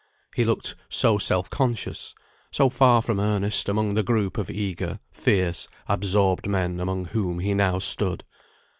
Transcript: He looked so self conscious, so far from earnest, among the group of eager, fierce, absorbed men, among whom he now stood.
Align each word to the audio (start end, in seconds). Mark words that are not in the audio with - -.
He 0.35 0.45
looked 0.45 0.73
so 0.89 1.19
self 1.19 1.51
conscious, 1.51 2.15
so 2.49 2.69
far 2.69 3.03
from 3.03 3.19
earnest, 3.19 3.69
among 3.69 3.93
the 3.93 4.01
group 4.01 4.39
of 4.39 4.49
eager, 4.49 4.99
fierce, 5.11 5.67
absorbed 5.87 6.47
men, 6.47 6.79
among 6.79 7.05
whom 7.05 7.37
he 7.37 7.53
now 7.53 7.77
stood. 7.77 8.23